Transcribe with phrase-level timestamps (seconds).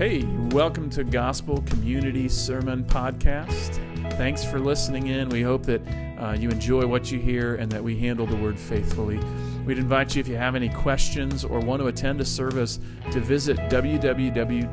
[0.00, 3.74] Hey, welcome to Gospel Community Sermon Podcast.
[4.14, 5.28] Thanks for listening in.
[5.28, 5.82] We hope that
[6.18, 9.20] uh, you enjoy what you hear and that we handle the word faithfully.
[9.66, 13.20] We'd invite you, if you have any questions or want to attend a service, to
[13.20, 14.70] visit www.gcctroy.com.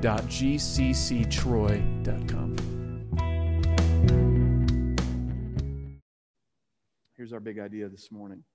[7.18, 8.46] Here's our big idea this morning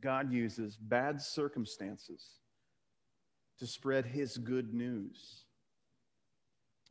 [0.00, 2.40] God uses bad circumstances
[3.58, 5.44] to spread his good news.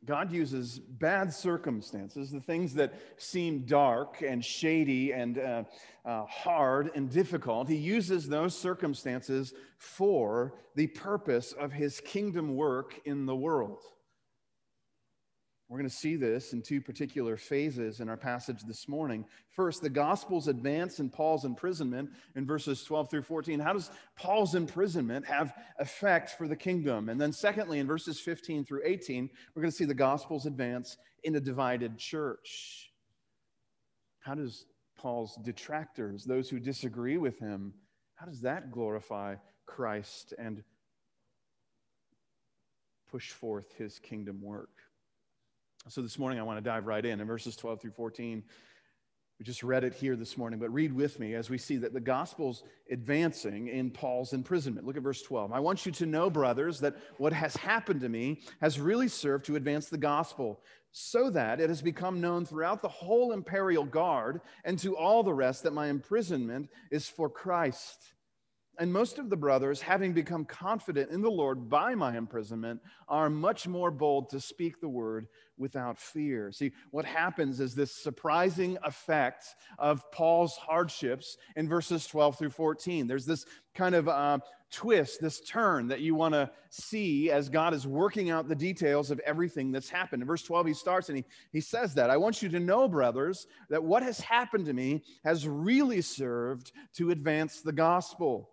[0.04, 5.64] God uses bad circumstances, the things that seem dark and shady and uh,
[6.04, 13.00] uh, hard and difficult, He uses those circumstances for the purpose of His kingdom work
[13.04, 13.80] in the world.
[15.68, 19.24] We're going to see this in two particular phases in our passage this morning.
[19.50, 23.58] First, the gospel's advance in Paul's imprisonment in verses 12 through 14.
[23.58, 27.08] How does Paul's imprisonment have effect for the kingdom?
[27.08, 30.98] And then, secondly, in verses 15 through 18, we're going to see the gospel's advance
[31.24, 32.92] in a divided church.
[34.20, 37.74] How does Paul's detractors, those who disagree with him,
[38.14, 39.34] how does that glorify
[39.66, 40.62] Christ and
[43.10, 44.75] push forth his kingdom work?
[45.88, 48.42] So this morning, I want to dive right in in verses 12 through 14.
[49.38, 51.92] We just read it here this morning, but read with me as we see that
[51.92, 54.84] the gospel's advancing in Paul's imprisonment.
[54.84, 55.52] Look at verse 12.
[55.52, 59.44] I want you to know, brothers, that what has happened to me has really served
[59.44, 64.40] to advance the gospel, so that it has become known throughout the whole imperial guard
[64.64, 68.14] and to all the rest that my imprisonment is for Christ.
[68.78, 73.30] And most of the brothers, having become confident in the Lord by my imprisonment, are
[73.30, 76.52] much more bold to speak the word without fear.
[76.52, 79.46] See, what happens is this surprising effect
[79.78, 83.06] of Paul's hardships in verses 12 through 14.
[83.06, 84.38] There's this kind of uh,
[84.70, 89.10] twist, this turn that you want to see as God is working out the details
[89.10, 90.22] of everything that's happened.
[90.22, 92.88] In verse 12, he starts and he, he says that I want you to know,
[92.88, 98.50] brothers, that what has happened to me has really served to advance the gospel.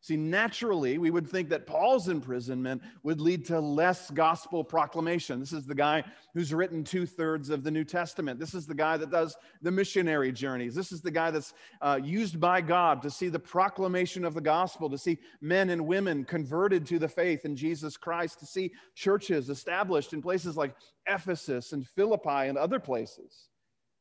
[0.00, 5.40] See, naturally, we would think that Paul's imprisonment would lead to less gospel proclamation.
[5.40, 6.04] This is the guy
[6.34, 8.38] who's written two thirds of the New Testament.
[8.38, 10.72] This is the guy that does the missionary journeys.
[10.74, 14.40] This is the guy that's uh, used by God to see the proclamation of the
[14.40, 18.72] gospel, to see men and women converted to the faith in Jesus Christ, to see
[18.94, 20.76] churches established in places like
[21.08, 23.48] Ephesus and Philippi and other places.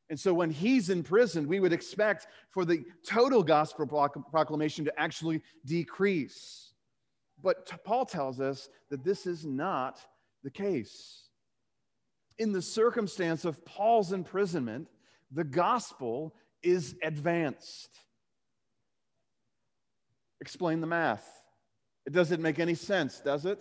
[0.10, 3.86] And so when he's in prison, we would expect for the total gospel
[4.32, 6.72] proclamation to actually decrease.
[7.44, 10.00] But Paul tells us that this is not
[10.44, 11.24] the case.
[12.38, 14.88] In the circumstance of Paul's imprisonment,
[15.32, 17.90] the gospel is advanced.
[20.40, 21.28] Explain the math.
[22.06, 23.60] It doesn't make any sense, does it?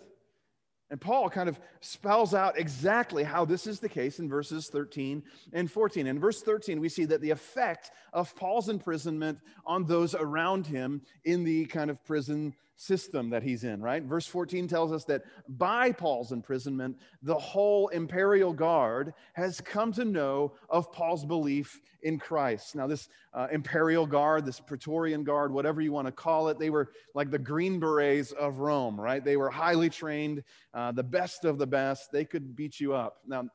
[0.90, 5.22] And Paul kind of spells out exactly how this is the case in verses 13
[5.52, 6.06] and 14.
[6.06, 11.02] In verse 13, we see that the effect of Paul's imprisonment on those around him
[11.24, 14.02] in the kind of prison system that he's in, right?
[14.02, 20.04] Verse 14 tells us that by Paul's imprisonment, the whole imperial guard has come to
[20.04, 22.76] know of Paul's belief in Christ.
[22.76, 26.70] Now, this uh, imperial guard, this Praetorian guard, whatever you want to call it, they
[26.70, 29.24] were like the Green Berets of Rome, right?
[29.24, 30.44] They were highly trained,
[30.76, 32.12] uh, the best of the best.
[32.12, 33.22] They could beat you up.
[33.26, 33.48] Now,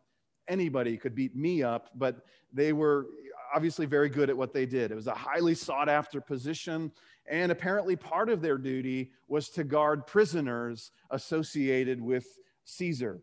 [0.47, 3.05] anybody could beat me up, but they were
[3.53, 4.91] obviously very good at what they did.
[4.91, 6.91] It was a highly sought after position,
[7.27, 12.25] and apparently part of their duty was to guard prisoners associated with
[12.63, 13.21] Caesar.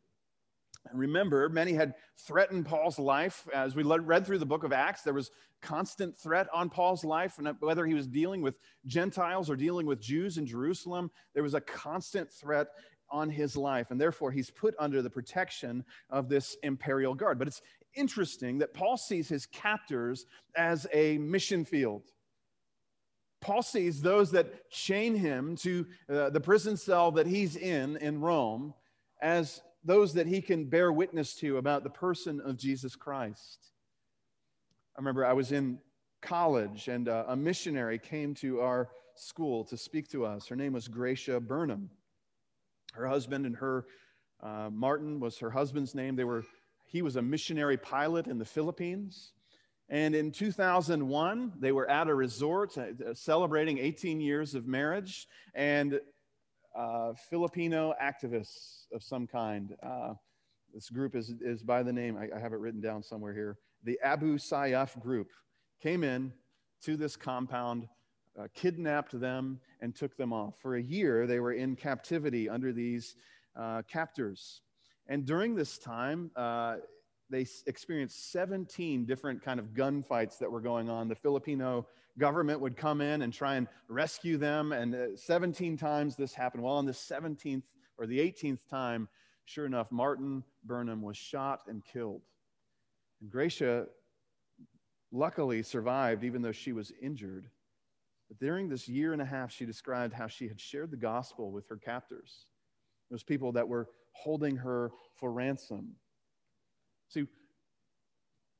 [0.88, 3.46] And remember, many had threatened Paul's life.
[3.52, 7.38] As we read through the book of Acts, there was constant threat on Paul's life,
[7.38, 11.54] and whether he was dealing with Gentiles or dealing with Jews in Jerusalem, there was
[11.54, 12.68] a constant threat
[13.10, 17.38] on his life, and therefore he's put under the protection of this imperial guard.
[17.38, 17.62] But it's
[17.94, 20.26] interesting that Paul sees his captors
[20.56, 22.02] as a mission field.
[23.40, 28.20] Paul sees those that chain him to uh, the prison cell that he's in in
[28.20, 28.74] Rome
[29.22, 33.72] as those that he can bear witness to about the person of Jesus Christ.
[34.96, 35.78] I remember I was in
[36.20, 40.46] college and uh, a missionary came to our school to speak to us.
[40.48, 41.90] Her name was Gracia Burnham.
[42.98, 43.86] Her husband and her,
[44.42, 46.16] uh, Martin was her husband's name.
[46.16, 46.44] They were,
[46.84, 49.32] he was a missionary pilot in the Philippines.
[49.88, 56.00] And in 2001, they were at a resort uh, celebrating 18 years of marriage, and
[56.76, 59.74] uh, Filipino activists of some kind.
[59.82, 60.14] Uh,
[60.74, 63.58] this group is, is by the name, I, I, have it written down somewhere here.
[63.84, 65.28] The Abu Sayyaf group
[65.82, 66.32] came in
[66.82, 67.88] to this compound,
[68.38, 70.54] uh, kidnapped them, and took them off.
[70.60, 73.16] For a year, they were in captivity under these
[73.56, 74.62] uh, captors.
[75.06, 76.76] And during this time, uh,
[77.30, 81.08] they experienced 17 different kind of gunfights that were going on.
[81.08, 81.86] The Filipino
[82.18, 84.72] government would come in and try and rescue them.
[84.72, 86.62] And uh, 17 times this happened.
[86.62, 87.62] Well, on the 17th
[87.98, 89.08] or the 18th time,
[89.44, 92.22] sure enough, Martin Burnham was shot and killed.
[93.20, 93.86] And Gracia
[95.12, 97.48] luckily survived, even though she was injured.
[98.28, 101.50] But during this year and a half, she described how she had shared the gospel
[101.50, 102.46] with her captors,
[103.10, 105.94] those people that were holding her for ransom.
[107.08, 107.26] See,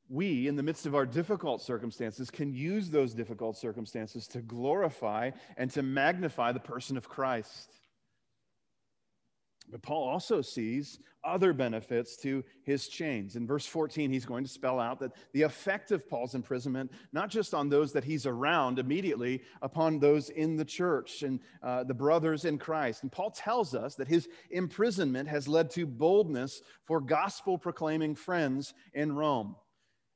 [0.09, 5.31] we, in the midst of our difficult circumstances, can use those difficult circumstances to glorify
[5.55, 7.71] and to magnify the person of Christ.
[9.71, 13.35] But Paul also sees other benefits to his chains.
[13.35, 17.29] In verse 14, he's going to spell out that the effect of Paul's imprisonment, not
[17.29, 21.93] just on those that he's around immediately, upon those in the church and uh, the
[21.93, 23.03] brothers in Christ.
[23.03, 28.73] And Paul tells us that his imprisonment has led to boldness for gospel proclaiming friends
[28.93, 29.55] in Rome.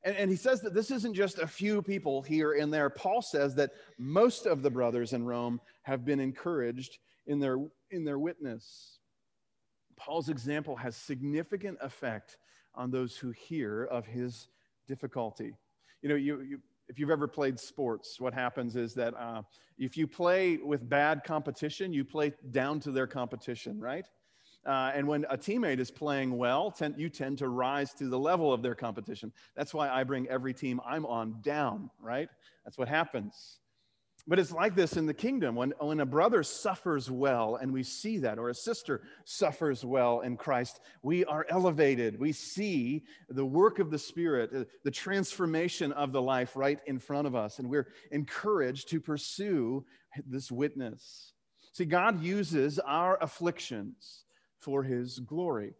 [0.03, 2.89] And, and he says that this isn't just a few people here and there.
[2.89, 7.57] Paul says that most of the brothers in Rome have been encouraged in their,
[7.91, 8.92] in their witness.
[9.95, 12.37] Paul's example has significant effect
[12.75, 14.47] on those who hear of his
[14.87, 15.55] difficulty.
[16.01, 16.59] You know, you, you
[16.89, 19.41] if you've ever played sports, what happens is that uh,
[19.77, 24.05] if you play with bad competition, you play down to their competition, right?
[24.65, 28.19] Uh, and when a teammate is playing well, tend, you tend to rise to the
[28.19, 29.31] level of their competition.
[29.55, 32.29] That's why I bring every team I'm on down, right?
[32.63, 33.59] That's what happens.
[34.25, 35.55] But it's like this in the kingdom.
[35.55, 40.21] When, when a brother suffers well, and we see that, or a sister suffers well
[40.21, 42.17] in Christ, we are elevated.
[42.17, 46.99] We see the work of the Spirit, uh, the transformation of the life right in
[46.99, 49.85] front of us, and we're encouraged to pursue
[50.25, 51.33] this witness.
[51.73, 54.23] See, God uses our afflictions
[54.59, 55.73] for his glory.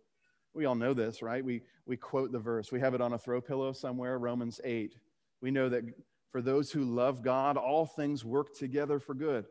[0.53, 1.45] We all know this, right?
[1.45, 4.97] We, we quote the verse, we have it on a throw pillow somewhere, Romans 8.
[5.41, 5.83] We know that
[6.33, 9.45] for those who love God, all things work together for good.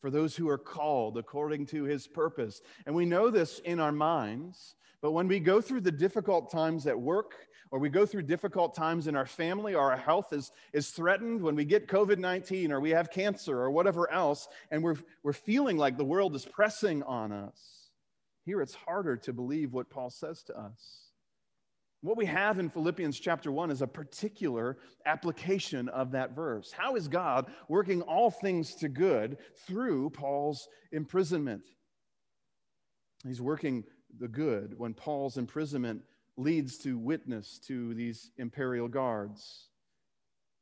[0.00, 2.62] For those who are called according to his purpose.
[2.86, 6.86] And we know this in our minds, but when we go through the difficult times
[6.86, 7.34] at work,
[7.72, 11.42] or we go through difficult times in our family, or our health is, is threatened,
[11.42, 15.32] when we get COVID 19, or we have cancer, or whatever else, and we're, we're
[15.32, 17.90] feeling like the world is pressing on us,
[18.44, 21.09] here it's harder to believe what Paul says to us.
[22.02, 26.72] What we have in Philippians chapter 1 is a particular application of that verse.
[26.72, 29.36] How is God working all things to good
[29.66, 31.62] through Paul's imprisonment?
[33.26, 33.84] He's working
[34.18, 36.02] the good when Paul's imprisonment
[36.38, 39.68] leads to witness to these imperial guards.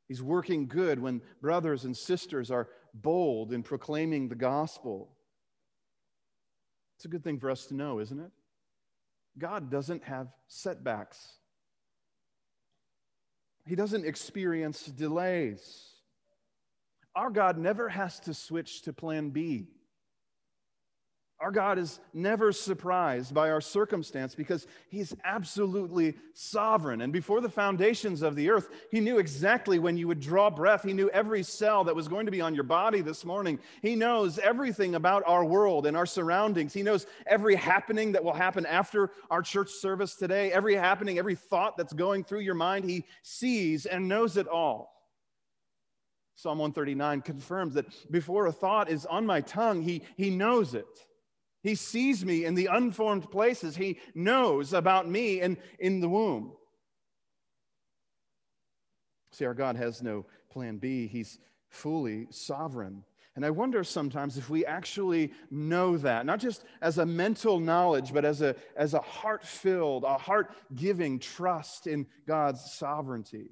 [0.09, 5.15] He's working good when brothers and sisters are bold in proclaiming the gospel.
[6.97, 8.31] It's a good thing for us to know, isn't it?
[9.39, 11.37] God doesn't have setbacks,
[13.65, 15.85] He doesn't experience delays.
[17.15, 19.67] Our God never has to switch to plan B.
[21.41, 26.99] Our God is never surprised by our circumstance because He's absolutely sovereign.
[26.99, 30.83] And before the foundations of the earth, He knew exactly when you would draw breath.
[30.83, 33.57] He knew every cell that was going to be on your body this morning.
[33.81, 36.73] He knows everything about our world and our surroundings.
[36.73, 41.35] He knows every happening that will happen after our church service today, every happening, every
[41.35, 42.83] thought that's going through your mind.
[42.83, 44.93] He sees and knows it all.
[46.35, 51.05] Psalm 139 confirms that before a thought is on my tongue, He, he knows it.
[51.61, 53.75] He sees me in the unformed places.
[53.75, 56.53] He knows about me and in the womb.
[59.31, 61.07] See, our God has no plan B.
[61.07, 61.39] He's
[61.69, 63.03] fully sovereign.
[63.35, 68.11] And I wonder sometimes if we actually know that, not just as a mental knowledge,
[68.13, 73.51] but as a, as a heart filled, a heart giving trust in God's sovereignty.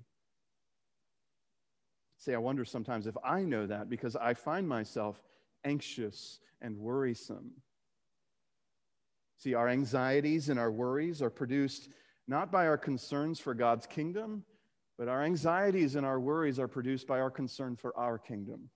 [2.18, 5.22] See, I wonder sometimes if I know that because I find myself
[5.64, 7.52] anxious and worrisome.
[9.38, 11.90] See, our anxieties and our worries are produced
[12.28, 14.44] not by our concerns for God's kingdom,
[14.98, 18.70] but our anxieties and our worries are produced by our concern for our kingdom.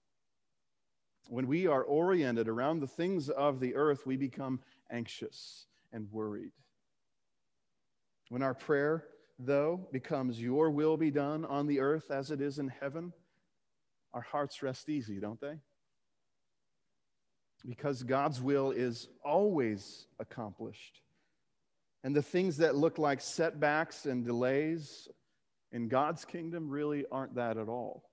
[1.27, 4.59] When we are oriented around the things of the earth, we become
[4.91, 6.51] anxious and worried.
[8.29, 9.05] When our prayer,
[9.39, 13.11] though, becomes, Your will be done on the earth as it is in heaven,
[14.13, 15.57] our hearts rest easy, don't they?
[17.67, 21.01] Because God's will is always accomplished.
[22.03, 25.07] And the things that look like setbacks and delays
[25.71, 28.03] in God's kingdom really aren't that at all.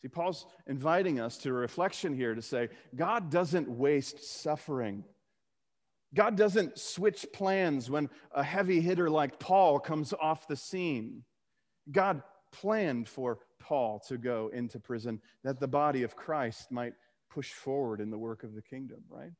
[0.00, 5.04] See, Paul's inviting us to a reflection here to say God doesn't waste suffering.
[6.14, 11.24] God doesn't switch plans when a heavy hitter like Paul comes off the scene.
[11.90, 16.94] God planned for Paul to go into prison that the body of Christ might
[17.30, 19.32] push forward in the work of the kingdom, right?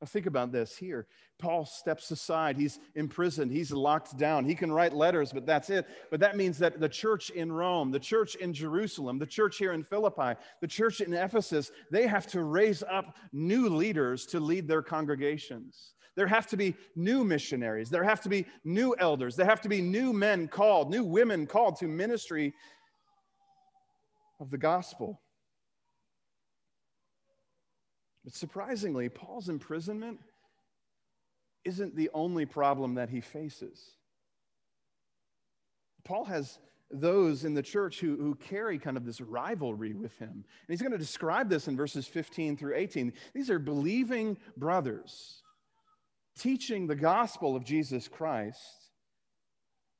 [0.00, 1.06] Now, think about this here.
[1.38, 2.56] Paul steps aside.
[2.56, 3.52] He's imprisoned.
[3.52, 4.46] He's locked down.
[4.46, 5.86] He can write letters, but that's it.
[6.10, 9.72] But that means that the church in Rome, the church in Jerusalem, the church here
[9.72, 14.66] in Philippi, the church in Ephesus, they have to raise up new leaders to lead
[14.66, 15.92] their congregations.
[16.16, 17.90] There have to be new missionaries.
[17.90, 19.36] There have to be new elders.
[19.36, 22.54] There have to be new men called, new women called to ministry
[24.40, 25.20] of the gospel.
[28.24, 30.18] But surprisingly, Paul's imprisonment
[31.64, 33.96] isn't the only problem that he faces.
[36.04, 36.58] Paul has
[36.90, 40.30] those in the church who, who carry kind of this rivalry with him.
[40.30, 43.12] And he's going to describe this in verses 15 through 18.
[43.34, 45.42] These are believing brothers
[46.38, 48.90] teaching the gospel of Jesus Christ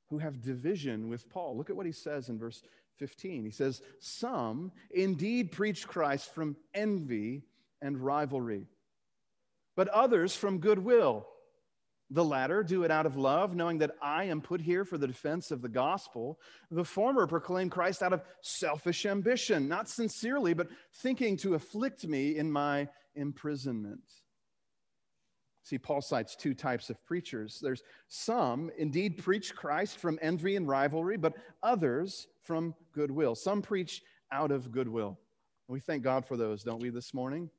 [0.09, 1.55] who have division with Paul.
[1.55, 2.63] Look at what he says in verse
[2.97, 3.45] 15.
[3.45, 7.43] He says, Some indeed preach Christ from envy
[7.81, 8.67] and rivalry,
[9.75, 11.27] but others from goodwill.
[12.13, 15.07] The latter do it out of love, knowing that I am put here for the
[15.07, 16.41] defense of the gospel.
[16.69, 22.35] The former proclaim Christ out of selfish ambition, not sincerely, but thinking to afflict me
[22.35, 24.03] in my imprisonment.
[25.63, 27.59] See, Paul cites two types of preachers.
[27.61, 33.35] There's some indeed preach Christ from envy and rivalry, but others from goodwill.
[33.35, 34.01] Some preach
[34.33, 35.17] out of goodwill.
[35.69, 37.49] We thank God for those, don't we, this morning?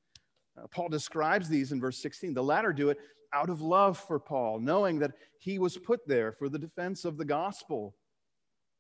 [0.58, 2.34] Uh, Paul describes these in verse 16.
[2.34, 2.98] The latter do it
[3.34, 7.16] out of love for Paul, knowing that he was put there for the defense of
[7.16, 7.94] the gospel.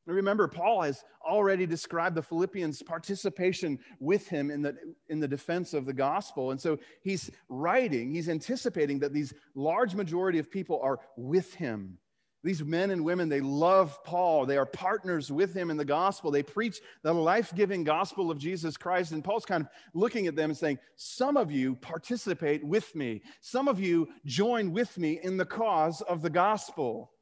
[0.06, 4.76] Remember, Paul has already described the Philippians' participation with him in the,
[5.08, 6.50] in the defense of the gospel.
[6.50, 11.98] And so he's writing, he's anticipating that these large majority of people are with him
[12.44, 14.46] these men and women, they love Paul.
[14.46, 16.30] They are partners with him in the gospel.
[16.30, 19.12] They preach the life giving gospel of Jesus Christ.
[19.12, 23.22] And Paul's kind of looking at them and saying, Some of you participate with me,
[23.40, 27.12] some of you join with me in the cause of the gospel,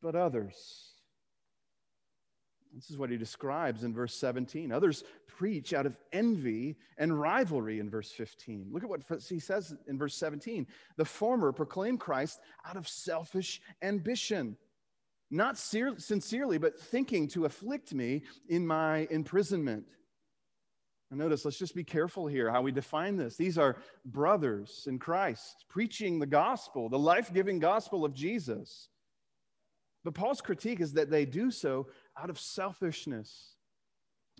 [0.00, 0.94] but others,
[2.76, 4.70] this is what he describes in verse 17.
[4.70, 8.68] Others preach out of envy and rivalry in verse 15.
[8.70, 10.66] Look at what he says in verse 17.
[10.96, 14.58] The former proclaim Christ out of selfish ambition,
[15.30, 19.86] not sincerely, but thinking to afflict me in my imprisonment.
[21.10, 23.36] And notice, let's just be careful here how we define this.
[23.36, 28.90] These are brothers in Christ preaching the gospel, the life giving gospel of Jesus.
[30.04, 31.88] But Paul's critique is that they do so
[32.20, 33.54] out of selfishness.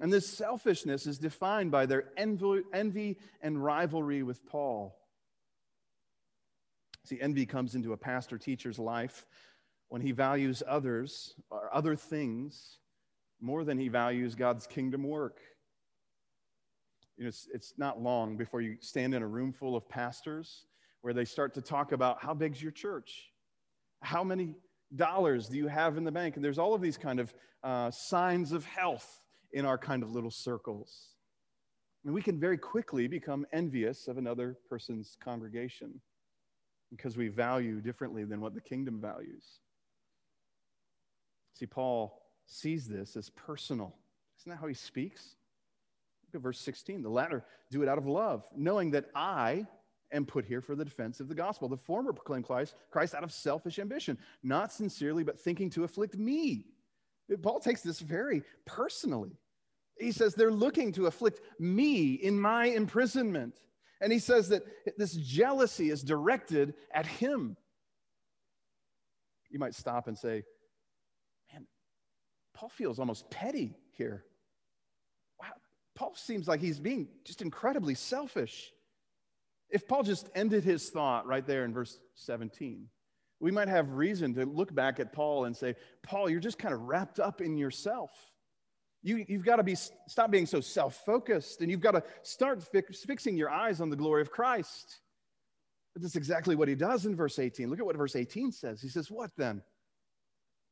[0.00, 4.98] And this selfishness is defined by their envy and rivalry with Paul.
[7.04, 9.24] See, envy comes into a pastor teacher's life
[9.88, 12.78] when he values others or other things
[13.40, 15.38] more than he values God's kingdom work.
[17.16, 20.66] You know, it's, it's not long before you stand in a room full of pastors
[21.00, 23.30] where they start to talk about how big's your church?
[24.02, 24.56] How many
[24.96, 26.36] dollars do you have in the bank?
[26.36, 29.20] And there's all of these kind of uh, signs of health
[29.52, 31.14] in our kind of little circles.
[32.04, 36.00] And we can very quickly become envious of another person's congregation
[36.90, 39.60] because we value differently than what the kingdom values.
[41.54, 43.94] See, Paul sees this as personal.
[44.38, 45.36] Isn't that how he speaks?
[46.26, 47.02] Look at verse 16.
[47.02, 49.66] The latter do it out of love, knowing that I,
[50.10, 51.68] and put here for the defense of the gospel.
[51.68, 56.16] The former proclaimed Christ, Christ out of selfish ambition, not sincerely, but thinking to afflict
[56.16, 56.64] me.
[57.42, 59.36] Paul takes this very personally.
[59.98, 63.58] He says they're looking to afflict me in my imprisonment.
[64.00, 64.62] And he says that
[64.98, 67.56] this jealousy is directed at him.
[69.50, 70.44] You might stop and say,
[71.52, 71.66] man,
[72.54, 74.24] Paul feels almost petty here.
[75.40, 75.54] Wow.
[75.94, 78.70] Paul seems like he's being just incredibly selfish.
[79.70, 82.88] If Paul just ended his thought right there in verse 17,
[83.40, 86.72] we might have reason to look back at Paul and say, Paul, you're just kind
[86.72, 88.10] of wrapped up in yourself.
[89.02, 92.62] You, have got to be, stop being so self focused and you've got to start
[92.62, 95.00] fix, fixing your eyes on the glory of Christ.
[95.94, 97.70] But that's exactly what he does in verse 18.
[97.70, 98.80] Look at what verse 18 says.
[98.80, 99.62] He says, What then?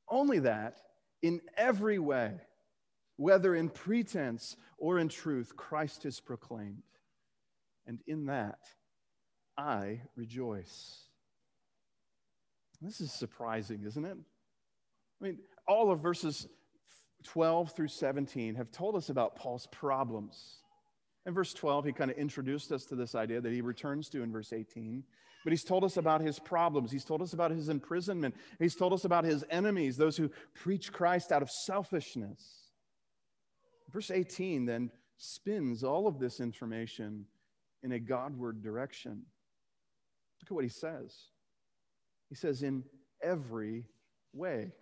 [0.09, 0.79] Only that
[1.23, 2.33] in every way,
[3.17, 6.83] whether in pretense or in truth, Christ is proclaimed.
[7.87, 8.59] And in that,
[9.57, 11.05] I rejoice.
[12.81, 14.17] This is surprising, isn't it?
[15.21, 16.47] I mean, all of verses
[17.25, 20.59] 12 through 17 have told us about Paul's problems.
[21.27, 24.23] In verse 12, he kind of introduced us to this idea that he returns to
[24.23, 25.03] in verse 18.
[25.43, 26.91] But he's told us about his problems.
[26.91, 28.35] He's told us about his imprisonment.
[28.59, 32.71] He's told us about his enemies, those who preach Christ out of selfishness.
[33.91, 37.27] Verse 18 then spins all of this information
[37.83, 39.23] in a Godward direction.
[40.41, 41.15] Look at what he says.
[42.29, 42.85] He says, in
[43.23, 43.85] every
[44.33, 44.73] way.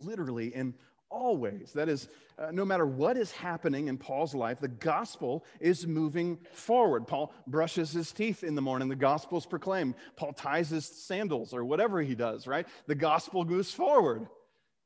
[0.00, 0.74] Literally, in
[1.14, 1.72] always.
[1.72, 6.38] That is, uh, no matter what is happening in Paul's life, the gospel is moving
[6.52, 7.06] forward.
[7.06, 9.94] Paul brushes his teeth in the morning, the gospel is proclaimed.
[10.16, 12.66] Paul ties his sandals or whatever he does, right?
[12.86, 14.26] The gospel moves forward.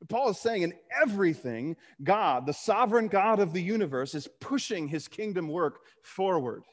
[0.07, 5.07] Paul is saying in everything, God, the sovereign God of the universe, is pushing his
[5.09, 6.63] kingdom work forward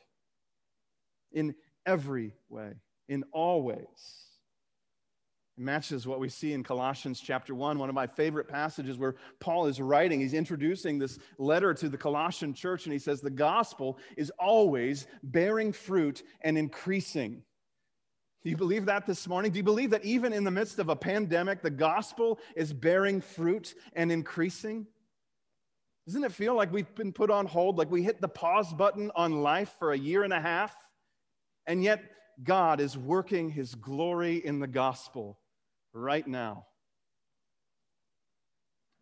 [1.32, 1.54] in
[1.86, 2.72] every way,
[3.08, 4.26] in all ways.
[5.56, 9.14] It matches what we see in Colossians chapter 1, one of my favorite passages where
[9.40, 10.20] Paul is writing.
[10.20, 15.06] He's introducing this letter to the Colossian church, and he says, The gospel is always
[15.22, 17.42] bearing fruit and increasing.
[18.44, 19.50] Do you believe that this morning?
[19.50, 23.20] Do you believe that even in the midst of a pandemic, the gospel is bearing
[23.20, 24.86] fruit and increasing?
[26.06, 29.10] Doesn't it feel like we've been put on hold, like we hit the pause button
[29.16, 30.76] on life for a year and a half?
[31.66, 32.02] And yet,
[32.42, 35.38] God is working his glory in the gospel
[35.92, 36.66] right now.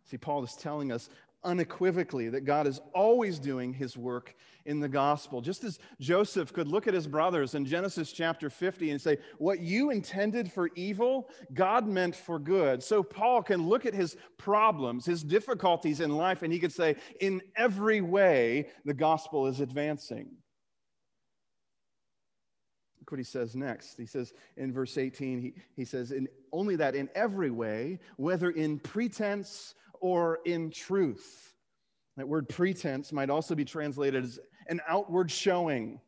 [0.04, 1.09] See, Paul is telling us
[1.42, 5.40] unequivocally that God is always doing his work in the gospel.
[5.40, 9.61] Just as Joseph could look at his brothers in Genesis chapter 50 and say, What
[9.61, 12.83] you intended for evil, God meant for good.
[12.83, 16.97] So Paul can look at his problems, his difficulties in life, and he could say,
[17.21, 20.30] In every way, the gospel is advancing.
[23.05, 23.99] Look what he says next.
[23.99, 28.49] He says in verse 18, he, he says, in, Only that in every way, whether
[28.49, 31.53] in pretense or in truth.
[32.17, 36.01] That word pretense might also be translated as an outward showing.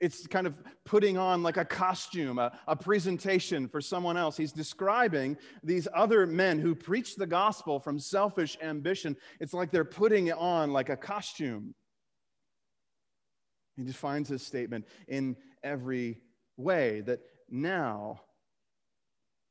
[0.00, 0.54] It's kind of
[0.86, 4.34] putting on like a costume, a, a, presentation for someone else.
[4.34, 9.18] He's describing these other men who preach the gospel from selfish ambition.
[9.38, 11.74] It's like they're putting it on like a costume.
[13.76, 16.18] He defines his statement in every
[16.56, 18.20] way that now,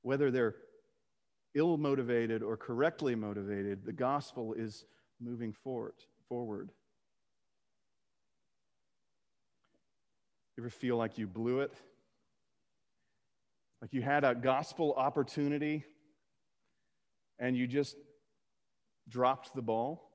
[0.01, 0.55] whether they're
[1.53, 4.85] ill motivated or correctly motivated, the gospel is
[5.19, 5.93] moving forward.
[6.27, 6.71] forward.
[10.57, 11.73] Ever feel like you blew it?
[13.81, 15.83] Like you had a gospel opportunity
[17.39, 17.97] and you just
[19.09, 20.09] dropped the ball?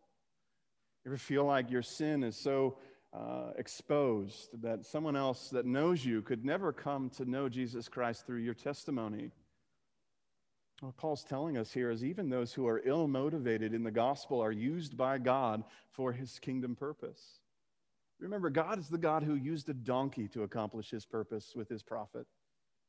[1.07, 2.79] Ever feel like your sin is so
[3.13, 8.27] uh, exposed, that someone else that knows you could never come to know Jesus Christ
[8.27, 9.31] through your testimony.
[10.81, 14.43] What Paul's telling us here is even those who are ill motivated in the gospel
[14.43, 17.41] are used by God for his kingdom purpose.
[18.19, 21.83] Remember, God is the God who used a donkey to accomplish his purpose with his
[21.83, 22.27] prophet.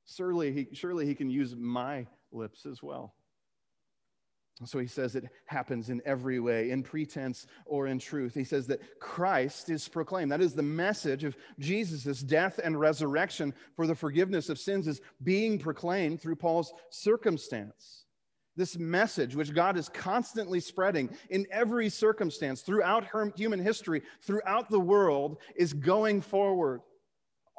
[0.06, 3.14] Surely he, surely he can use my lips as well.
[4.66, 8.34] So he says it happens in every way, in pretense or in truth.
[8.34, 10.32] He says that Christ is proclaimed.
[10.32, 15.02] That is the message of Jesus' death and resurrection for the forgiveness of sins is
[15.24, 18.06] being proclaimed through Paul's circumstance.
[18.56, 24.80] This message, which God is constantly spreading in every circumstance throughout human history, throughout the
[24.80, 26.82] world, is going forward.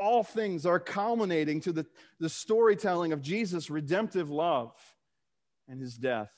[0.00, 1.86] All things are culminating to the,
[2.18, 4.72] the storytelling of Jesus' redemptive love
[5.68, 6.30] and his death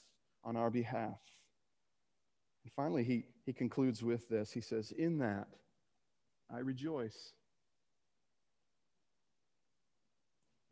[0.45, 1.19] on our behalf.
[2.65, 4.53] And finally, he, he concludes with this.
[4.53, 5.49] He says, In that
[6.53, 7.33] I rejoice.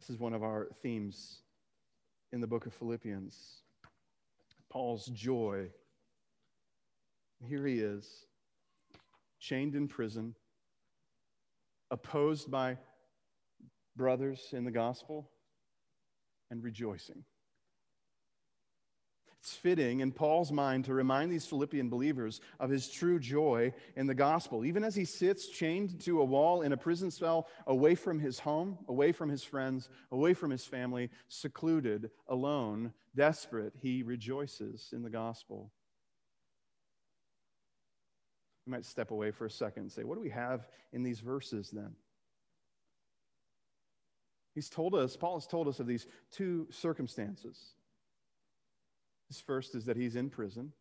[0.00, 1.42] This is one of our themes
[2.32, 3.62] in the book of Philippians
[4.70, 5.70] Paul's joy.
[7.46, 8.26] Here he is,
[9.38, 10.34] chained in prison,
[11.90, 12.76] opposed by
[13.96, 15.30] brothers in the gospel,
[16.50, 17.24] and rejoicing.
[19.40, 24.06] It's fitting in Paul's mind to remind these Philippian believers of his true joy in
[24.06, 24.64] the gospel.
[24.64, 28.40] Even as he sits chained to a wall in a prison cell, away from his
[28.40, 35.02] home, away from his friends, away from his family, secluded, alone, desperate, he rejoices in
[35.02, 35.70] the gospel.
[38.66, 41.20] We might step away for a second and say, what do we have in these
[41.20, 41.94] verses then?
[44.54, 47.74] He's told us, Paul has told us of these two circumstances
[49.28, 50.72] his first is that he's in prison.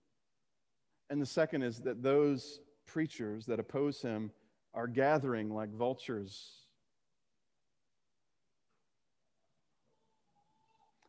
[1.10, 4.32] And the second is that those preachers that oppose him
[4.74, 6.64] are gathering like vultures.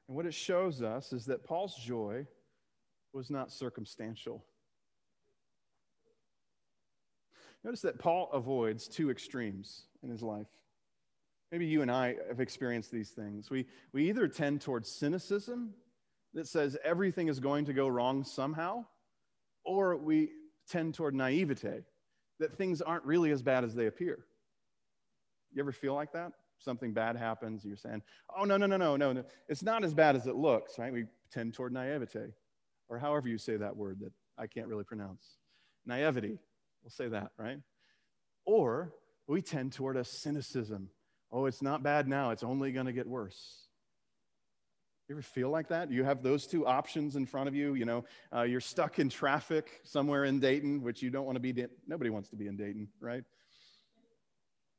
[0.08, 2.26] And what it shows us is that Paul's joy
[3.12, 4.44] was not circumstantial.
[7.64, 10.46] notice that Paul avoids two extremes in his life.
[11.50, 13.50] Maybe you and I have experienced these things.
[13.50, 15.74] We, we either tend towards cynicism
[16.34, 18.84] that says everything is going to go wrong somehow,
[19.64, 20.30] or we
[20.68, 21.80] tend toward naivete
[22.38, 24.24] that things aren't really as bad as they appear.
[25.52, 26.32] You ever feel like that?
[26.58, 28.02] Something bad happens, you're saying,
[28.36, 29.24] oh, no, no, no, no, no, no.
[29.48, 30.92] It's not as bad as it looks, right?
[30.92, 32.32] We tend toward naivete,
[32.88, 35.24] or however you say that word that I can't really pronounce.
[35.86, 36.38] Naivety,
[36.82, 37.58] we'll say that, right?
[38.44, 38.92] Or
[39.26, 40.90] we tend toward a cynicism.
[41.30, 43.67] Oh, it's not bad now, it's only going to get worse.
[45.08, 45.90] You ever feel like that?
[45.90, 47.72] You have those two options in front of you.
[47.72, 51.40] You know, uh, you're stuck in traffic somewhere in Dayton, which you don't want to
[51.40, 51.66] be.
[51.86, 53.24] Nobody wants to be in Dayton, right?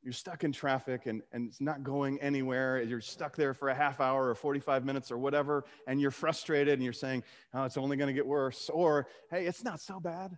[0.04, 2.80] You're stuck in traffic and, and it's not going anywhere.
[2.84, 6.76] You're stuck there for a half hour or 45 minutes or whatever, and you're frustrated
[6.76, 7.24] and you're saying,
[7.56, 8.70] oh, it's only going to get worse.
[8.70, 10.38] Or, hey, it's not so bad.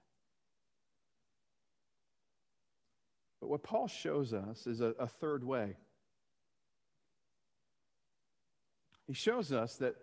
[3.42, 5.76] But what Paul shows us is a, a third way.
[9.08, 9.96] He shows us that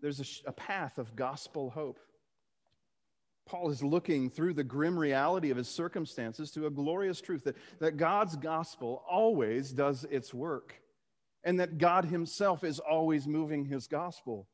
[0.00, 1.98] there's a, a path of gospel hope.
[3.46, 7.56] Paul is looking through the grim reality of his circumstances to a glorious truth that,
[7.78, 10.74] that God's gospel always does its work
[11.44, 14.48] and that God himself is always moving his gospel.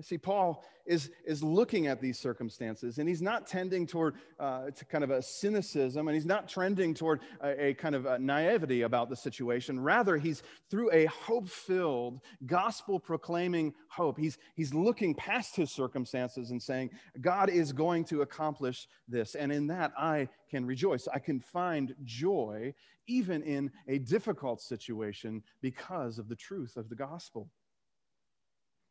[0.00, 4.84] See, Paul is, is looking at these circumstances and he's not tending toward uh, to
[4.86, 8.82] kind of a cynicism and he's not trending toward a, a kind of a naivety
[8.82, 9.78] about the situation.
[9.78, 14.18] Rather, he's through a hope filled, gospel proclaiming hope.
[14.18, 19.36] He's, he's looking past his circumstances and saying, God is going to accomplish this.
[19.36, 21.06] And in that, I can rejoice.
[21.14, 22.74] I can find joy
[23.06, 27.48] even in a difficult situation because of the truth of the gospel.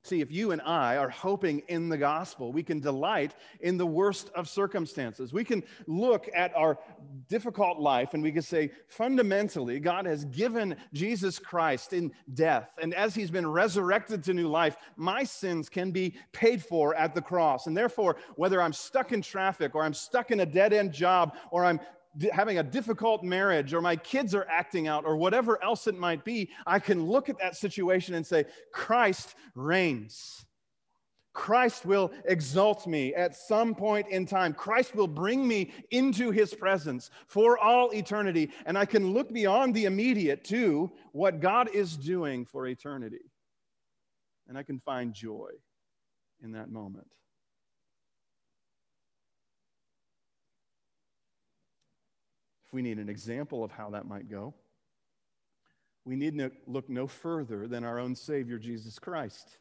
[0.06, 3.86] See, if you and I are hoping in the gospel, we can delight in the
[3.86, 5.32] worst of circumstances.
[5.32, 6.78] We can look at our
[7.30, 12.70] difficult life and we can say, fundamentally, God has given Jesus Christ in death.
[12.82, 17.16] And as he's been resurrected to new life, my sins can be paid for at
[17.16, 17.68] the cross.
[17.68, 21.38] And therefore, whether I'm stuck in traffic or I'm stuck in a dead end job
[21.50, 21.80] or I'm
[22.32, 26.24] having a difficult marriage or my kids are acting out or whatever else it might
[26.24, 30.46] be, I can look at that situation and say, Christ reigns.
[31.34, 34.54] Christ will exalt me at some point in time.
[34.54, 38.52] Christ will bring me into his presence for all eternity.
[38.68, 43.32] And I can look beyond the immediate to what God is doing for eternity.
[44.48, 45.50] And I can find joy
[46.44, 47.08] in that moment.
[52.74, 54.54] We need an example of how that might go,
[56.06, 59.58] we need to look no further than our own Savior, Jesus Christ.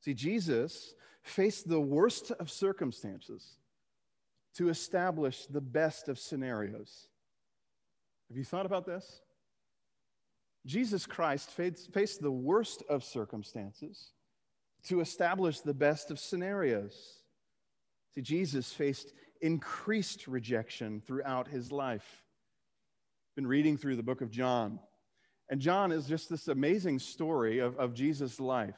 [0.00, 3.56] See, Jesus faced the worst of circumstances
[4.56, 7.08] to establish the best of scenarios.
[8.28, 9.22] Have you thought about this?
[10.66, 14.12] Jesus Christ faced the worst of circumstances
[14.84, 17.22] to establish the best of scenarios.
[18.14, 22.24] See, Jesus faced increased rejection throughout his life.
[23.34, 24.78] Been reading through the book of John,
[25.48, 28.76] and John is just this amazing story of, of Jesus' life.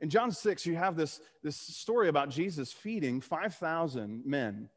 [0.00, 4.68] In John 6, you have this, this story about Jesus feeding 5,000 men,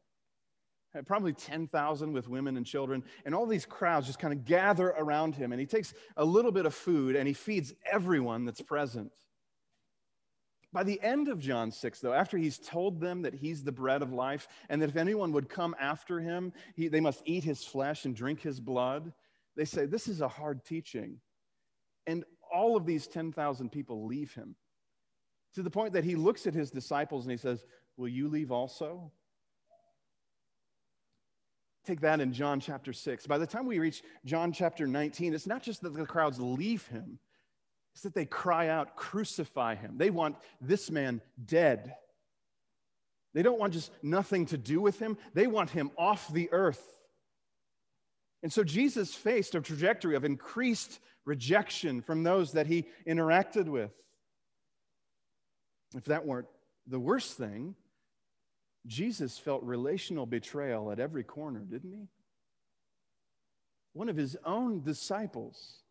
[0.96, 4.90] uh, probably 10,000 with women and children, and all these crowds just kind of gather
[4.90, 5.52] around him.
[5.52, 9.12] And he takes a little bit of food and he feeds everyone that's present.
[10.74, 14.02] By the end of John 6, though, after he's told them that he's the bread
[14.02, 17.64] of life and that if anyone would come after him, he, they must eat his
[17.64, 19.12] flesh and drink his blood,
[19.54, 21.20] they say, This is a hard teaching.
[22.08, 24.56] And all of these 10,000 people leave him
[25.54, 27.64] to the point that he looks at his disciples and he says,
[27.96, 29.12] Will you leave also?
[31.86, 33.28] Take that in John chapter 6.
[33.28, 36.84] By the time we reach John chapter 19, it's not just that the crowds leave
[36.88, 37.20] him,
[37.94, 39.94] is that they cry out, Crucify him.
[39.96, 41.94] They want this man dead.
[43.34, 46.82] They don't want just nothing to do with him, they want him off the earth.
[48.42, 53.90] And so Jesus faced a trajectory of increased rejection from those that he interacted with.
[55.96, 56.48] If that weren't
[56.86, 57.74] the worst thing,
[58.86, 62.08] Jesus felt relational betrayal at every corner, didn't he?
[63.94, 65.83] One of his own disciples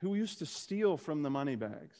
[0.00, 1.98] who used to steal from the money bags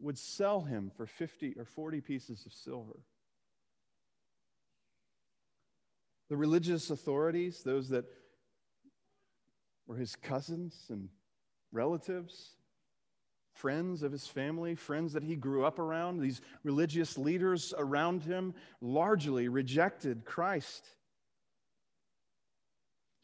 [0.00, 3.00] would sell him for 50 or 40 pieces of silver.
[6.28, 8.04] The religious authorities, those that
[9.86, 11.08] were his cousins and
[11.72, 12.50] relatives,
[13.52, 18.54] friends of his family, friends that he grew up around, these religious leaders around him
[18.80, 20.86] largely rejected Christ.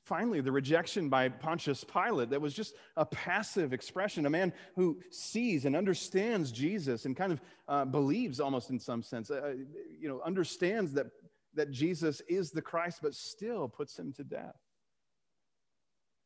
[0.05, 4.99] Finally, the rejection by Pontius Pilate, that was just a passive expression, a man who
[5.11, 9.55] sees and understands Jesus and kind of uh, believes almost in some sense, uh,
[9.99, 11.07] you know, understands that,
[11.55, 14.59] that Jesus is the Christ, but still puts him to death.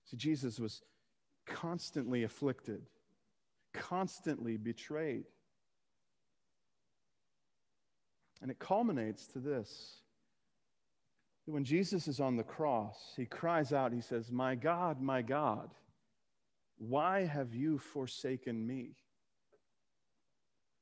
[0.06, 0.82] See, Jesus was
[1.46, 2.82] constantly afflicted,
[3.72, 5.26] constantly betrayed.
[8.42, 10.02] And it culminates to this
[11.48, 15.70] when Jesus is on the cross, he cries out, he says, My God, my God,
[16.76, 18.96] why have you forsaken me?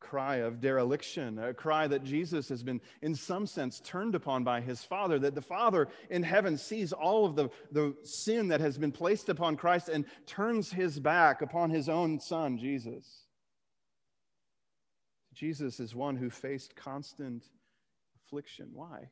[0.00, 4.60] Cry of dereliction, a cry that Jesus has been, in some sense, turned upon by
[4.60, 8.76] his Father, that the Father in heaven sees all of the, the sin that has
[8.76, 13.24] been placed upon Christ and turns his back upon his own Son, Jesus.
[15.32, 17.44] Jesus is one who faced constant
[18.16, 18.70] affliction.
[18.72, 19.10] Why?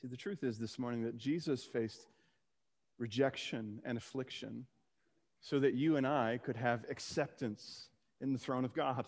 [0.00, 2.06] See, the truth is this morning that Jesus faced
[2.98, 4.64] rejection and affliction
[5.42, 7.88] so that you and I could have acceptance
[8.22, 9.06] in the throne of God.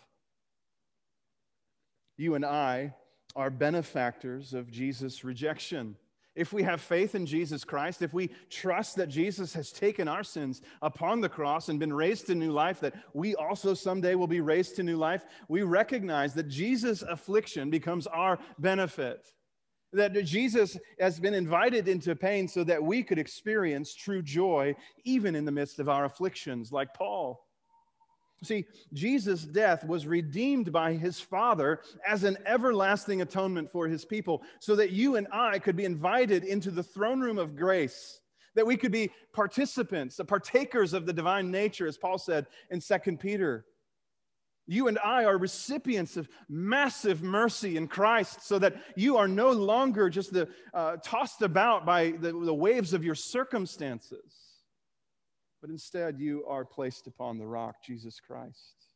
[2.18, 2.94] You and I
[3.34, 5.96] are benefactors of Jesus' rejection.
[6.34, 10.22] If we have faith in Jesus Christ, if we trust that Jesus has taken our
[10.22, 14.26] sins upon the cross and been raised to new life, that we also someday will
[14.26, 19.32] be raised to new life, we recognize that Jesus' affliction becomes our benefit
[19.92, 24.74] that Jesus has been invited into pain so that we could experience true joy
[25.04, 27.46] even in the midst of our afflictions, like Paul.
[28.42, 34.42] See, Jesus' death was redeemed by his Father as an everlasting atonement for his people,
[34.58, 38.20] so that you and I could be invited into the throne room of grace,
[38.56, 42.80] that we could be participants, the partakers of the divine nature, as Paul said in
[42.80, 43.64] Second Peter.
[44.72, 49.50] You and I are recipients of massive mercy in Christ so that you are no
[49.50, 54.32] longer just the, uh, tossed about by the, the waves of your circumstances,
[55.60, 58.86] but instead you are placed upon the rock, Jesus Christ.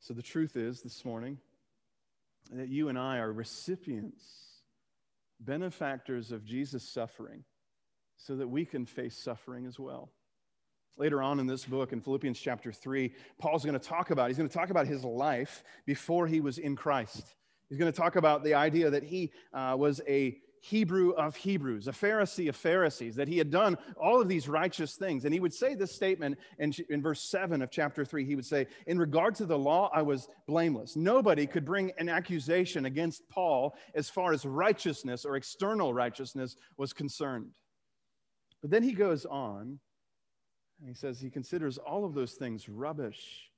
[0.00, 1.38] So the truth is this morning
[2.50, 4.24] that you and I are recipients,
[5.38, 7.44] benefactors of Jesus' suffering
[8.16, 10.10] so that we can face suffering as well.
[10.98, 14.38] Later on in this book, in Philippians chapter 3, Paul's going to talk about, he's
[14.38, 17.34] going to talk about his life before he was in Christ.
[17.68, 21.86] He's going to talk about the idea that he uh, was a Hebrew of Hebrews,
[21.86, 25.24] a Pharisee of Pharisees, that he had done all of these righteous things.
[25.24, 28.24] And he would say this statement in, in verse 7 of chapter 3.
[28.24, 30.96] He would say, In regard to the law, I was blameless.
[30.96, 36.92] Nobody could bring an accusation against Paul as far as righteousness or external righteousness was
[36.92, 37.52] concerned.
[38.60, 39.78] But then he goes on
[40.80, 43.50] and he says he considers all of those things rubbish.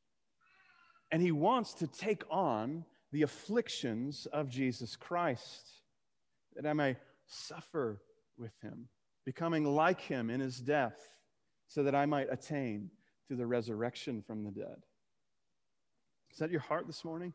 [1.10, 5.66] And he wants to take on the afflictions of Jesus Christ,
[6.54, 8.02] that I may suffer
[8.36, 8.88] with him,
[9.24, 10.98] becoming like him in his death,
[11.66, 12.90] so that I might attain
[13.28, 14.84] to the resurrection from the dead.
[16.30, 17.32] Is that your heart this morning?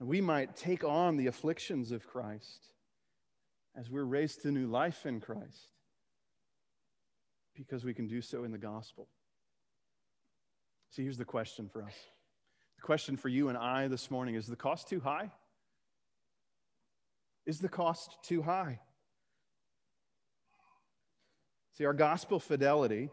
[0.00, 2.72] We might take on the afflictions of Christ
[3.78, 5.75] as we're raised to new life in Christ
[7.56, 9.08] because we can do so in the gospel.
[10.90, 11.94] See, here's the question for us.
[12.76, 15.30] The question for you and I this morning is the cost too high?
[17.46, 18.80] Is the cost too high?
[21.74, 23.10] See, our gospel fidelity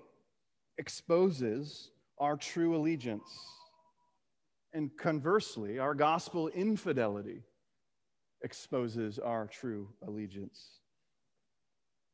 [0.77, 3.29] exposes our true allegiance.
[4.73, 7.43] And conversely, our gospel infidelity
[8.41, 10.79] exposes our true allegiance.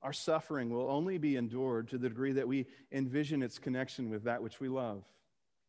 [0.02, 4.24] Our suffering will only be endured to the degree that we envision its connection with
[4.24, 5.04] that which we love.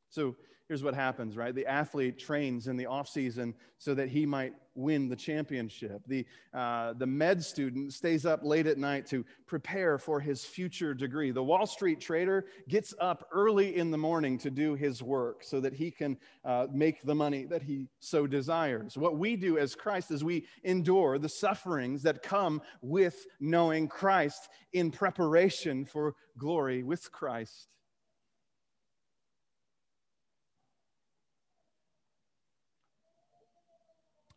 [0.09, 0.37] So
[0.71, 1.53] here's what happens, right?
[1.53, 6.01] The athlete trains in the off season so that he might win the championship.
[6.07, 10.95] The, uh, the med student stays up late at night to prepare for his future
[10.95, 11.33] degree.
[11.33, 15.59] The Wall Street trader gets up early in the morning to do his work so
[15.59, 18.97] that he can uh, make the money that he so desires.
[18.97, 24.49] What we do as Christ is we endure the sufferings that come with knowing Christ
[24.73, 27.67] in preparation for glory with Christ.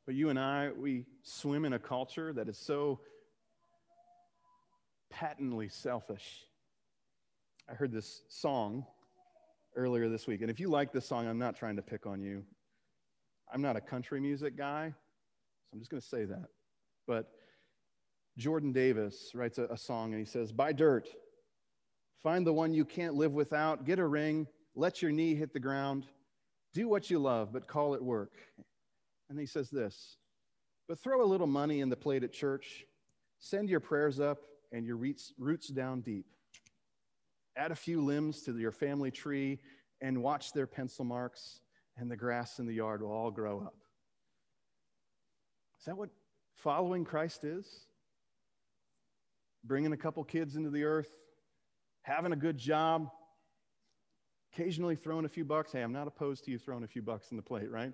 [0.06, 3.00] But you and I, we swim in a culture that is so
[5.10, 6.46] patently selfish.
[7.70, 8.86] I heard this song
[9.76, 10.42] earlier this week.
[10.42, 12.44] And if you like this song, I'm not trying to pick on you.
[13.54, 16.48] I'm not a country music guy, so I'm just going to say that.
[17.08, 17.30] But
[18.38, 21.08] Jordan Davis writes a, a, song and he says, Buy dirt,
[22.24, 23.86] Find the one you can't live without.
[23.86, 24.48] Get a ring.
[24.76, 26.06] Let your knee hit the ground.
[26.74, 28.32] Do what you love, but call it work.
[29.30, 30.18] And he says this
[30.88, 32.86] But throw a little money in the plate at church.
[33.40, 34.40] Send your prayers up
[34.72, 36.26] and your roots down deep.
[37.56, 39.60] Add a few limbs to your family tree
[40.02, 41.62] and watch their pencil marks,
[41.98, 43.76] and the grass in the yard will all grow up.
[45.80, 46.10] Is that what
[46.56, 47.68] following Christ is?
[49.64, 51.14] Bringing a couple kids into the earth,
[52.02, 53.10] having a good job,
[54.54, 55.72] occasionally throwing a few bucks.
[55.72, 57.94] Hey, I'm not opposed to you throwing a few bucks in the plate, right?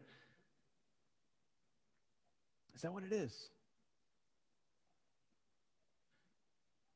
[2.80, 3.50] Is that what it is?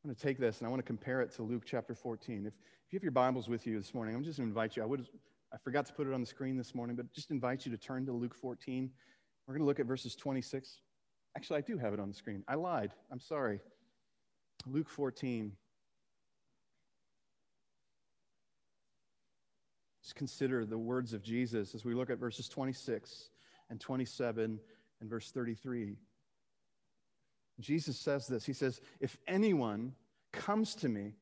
[0.02, 2.46] I'm going to take this and I want to compare it to Luke chapter 14.
[2.46, 4.78] If, if you have your Bibles with you this morning, I'm just going to invite
[4.78, 4.84] you.
[4.84, 5.06] I would
[5.54, 7.78] I forgot to put it on the screen this morning, but just invite you to
[7.78, 8.90] turn to Luke 14.
[9.46, 10.80] We're going to look at verses 26.
[11.36, 12.46] Actually, I do have it on the screen.
[12.48, 12.94] I lied.
[13.12, 13.60] I'm sorry.
[14.66, 15.52] Luke 14.
[20.02, 23.32] Just consider the words of Jesus as we look at verses 26
[23.70, 24.62] and 27
[25.04, 25.98] and verse 33.
[27.60, 29.94] Jesus says this He says, If anyone
[30.32, 31.14] comes to me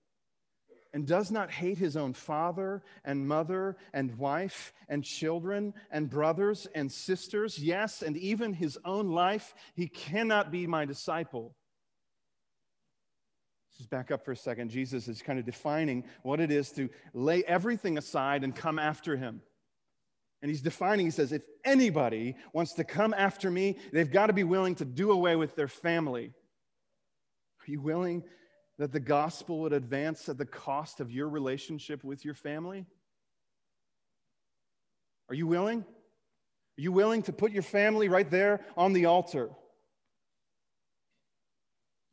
[0.93, 6.67] and does not hate his own father and mother and wife and children and brothers
[6.75, 11.55] and sisters, yes, and even his own life, he cannot be my disciple.
[13.77, 14.69] Just back up for a second.
[14.69, 19.17] Jesus is kind of defining what it is to lay everything aside and come after
[19.17, 19.41] him.
[20.41, 24.33] And he's defining, he says, if anybody wants to come after me, they've got to
[24.33, 26.33] be willing to do away with their family.
[27.61, 28.23] Are you willing
[28.79, 32.87] that the gospel would advance at the cost of your relationship with your family?
[35.29, 35.81] Are you willing?
[35.81, 39.51] Are you willing to put your family right there on the altar?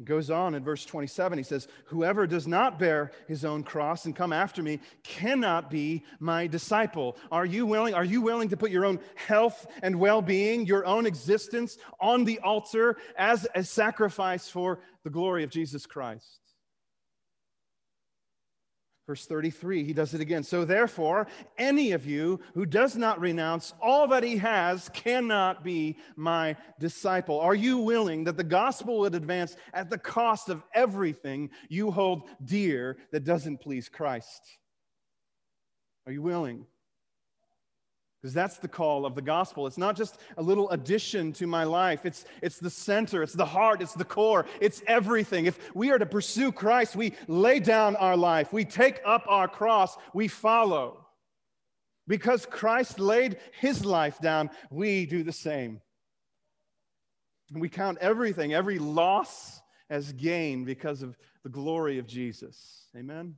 [0.05, 4.15] Goes on in verse 27 he says whoever does not bear his own cross and
[4.15, 7.17] come after me cannot be my disciple.
[7.33, 11.05] Are you willing are you willing to put your own health and well-being your own
[11.05, 16.48] existence on the altar as a sacrifice for the glory of jesus christ
[19.09, 20.42] Verse 33, he does it again.
[20.42, 25.97] So, therefore, any of you who does not renounce all that he has cannot be
[26.14, 27.40] my disciple.
[27.40, 32.29] Are you willing that the gospel would advance at the cost of everything you hold
[32.44, 34.42] dear that doesn't please Christ?
[36.05, 36.66] Are you willing?
[38.29, 39.67] Because that's the call of the gospel.
[39.67, 43.47] It's not just a little addition to my life, it's, it's the center, it's the
[43.47, 45.47] heart, it's the core, it's everything.
[45.47, 49.49] If we are to pursue Christ, we lay down our life, we take up our
[49.49, 51.07] cross, we follow.
[52.07, 55.81] Because Christ laid his life down, we do the same.
[57.51, 62.88] We count everything, every loss as gain because of the glory of Jesus.
[62.95, 63.37] Amen.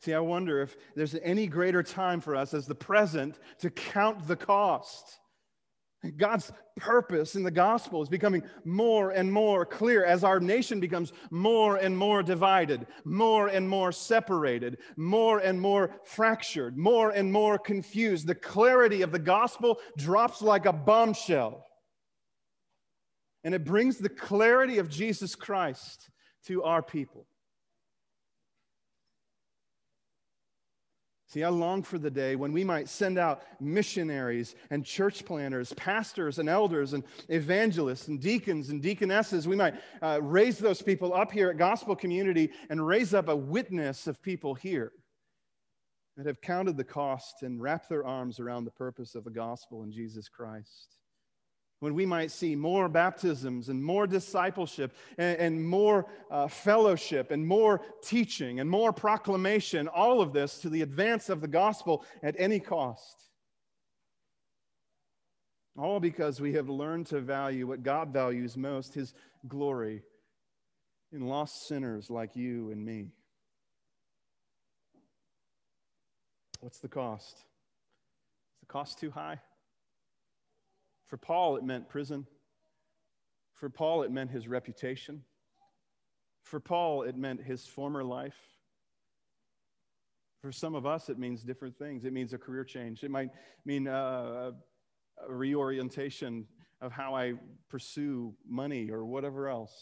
[0.00, 4.26] See, I wonder if there's any greater time for us as the present to count
[4.26, 5.20] the cost.
[6.16, 11.12] God's purpose in the gospel is becoming more and more clear as our nation becomes
[11.30, 17.58] more and more divided, more and more separated, more and more fractured, more and more
[17.58, 18.26] confused.
[18.26, 21.66] The clarity of the gospel drops like a bombshell.
[23.44, 26.08] And it brings the clarity of Jesus Christ
[26.46, 27.26] to our people.
[31.32, 35.72] See, I long for the day when we might send out missionaries and church planners,
[35.74, 39.46] pastors and elders and evangelists and deacons and deaconesses.
[39.46, 43.36] We might uh, raise those people up here at Gospel Community and raise up a
[43.36, 44.90] witness of people here
[46.16, 49.84] that have counted the cost and wrapped their arms around the purpose of the gospel
[49.84, 50.96] in Jesus Christ
[51.80, 57.46] when we might see more baptisms and more discipleship and, and more uh, fellowship and
[57.46, 62.36] more teaching and more proclamation, all of this to the advance of the gospel at
[62.38, 63.30] any cost.
[65.78, 69.14] All because we have learned to value what God values most his
[69.48, 70.02] glory
[71.12, 73.08] in lost sinners like you and me.
[76.60, 77.36] What's the cost?
[77.36, 79.40] Is the cost too high?
[81.10, 82.24] For Paul, it meant prison.
[83.54, 85.24] For Paul, it meant his reputation.
[86.44, 88.38] For Paul, it meant his former life.
[90.40, 92.04] For some of us, it means different things.
[92.04, 93.02] It means a career change.
[93.02, 93.30] It might
[93.64, 94.52] mean uh,
[95.28, 96.46] a reorientation
[96.80, 97.34] of how I
[97.68, 99.74] pursue money or whatever else.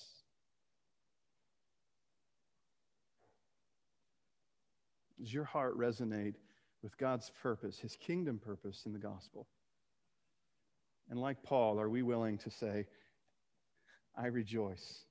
[5.21, 6.37] Does your heart resonate
[6.83, 9.47] with God's purpose, his kingdom purpose in the gospel?
[11.11, 12.87] And like Paul, are we willing to say,
[14.17, 15.05] I rejoice?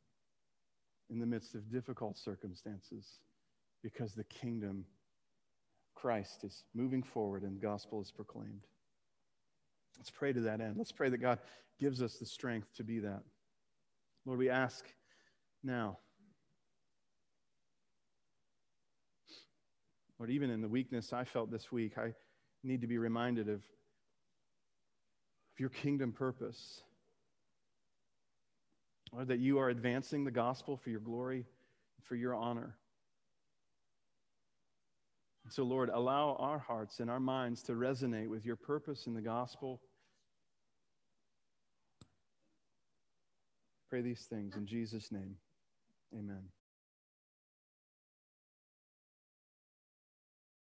[1.09, 3.19] in the midst of difficult circumstances
[3.83, 4.85] because the kingdom,
[5.95, 8.65] Christ, is moving forward and the gospel is proclaimed.
[9.97, 10.75] Let's pray to that end.
[10.77, 11.39] Let's pray that God
[11.79, 13.23] gives us the strength to be that.
[14.25, 14.85] Lord, we ask
[15.63, 15.97] now.
[20.19, 22.13] Lord, even in the weakness I felt this week, I
[22.63, 23.61] need to be reminded of,
[25.57, 26.83] of your kingdom purpose.
[29.11, 31.45] Lord, that you are advancing the gospel for your glory,
[32.03, 32.75] for your honor.
[35.43, 39.15] And so, Lord, allow our hearts and our minds to resonate with your purpose in
[39.15, 39.81] the gospel.
[43.89, 45.37] Pray these things in Jesus' name.
[46.13, 46.43] Amen.